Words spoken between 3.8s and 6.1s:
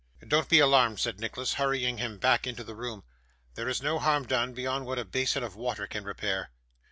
no harm done, beyond what a basin of water can